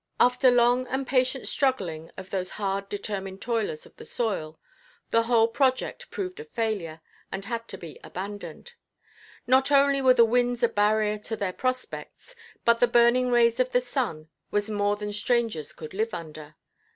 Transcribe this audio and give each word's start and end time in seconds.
After 0.19 0.49
long 0.49 0.87
and 0.87 1.05
patient 1.05 1.47
struggling 1.47 2.09
of 2.17 2.31
those 2.31 2.49
hard 2.57 2.89
determined 2.89 3.39
toilers 3.39 3.85
of 3.85 3.97
the 3.97 4.03
soil, 4.03 4.59
the 5.11 5.21
whole 5.21 5.47
project 5.47 6.09
proved 6.09 6.39
a 6.39 6.43
failure 6.43 7.01
and 7.31 7.45
had 7.45 7.67
to 7.67 7.77
be 7.77 7.99
abandoned. 8.03 8.73
Not 9.45 9.69
only 9.71 10.01
were 10.01 10.15
the 10.15 10.25
winds 10.25 10.63
a 10.63 10.69
barrier 10.69 11.19
to 11.19 11.35
their 11.35 11.53
prospects, 11.53 12.33
but 12.65 12.79
the 12.79 12.87
burning 12.87 13.29
rays 13.29 13.59
of 13.59 13.73
the 13.73 13.79
sun, 13.81 14.29
was 14.49 14.71
more 14.71 14.95
than 14.95 15.13
strangers 15.13 15.71
could 15.71 15.93
live 15.93 16.15
under. 16.15 16.55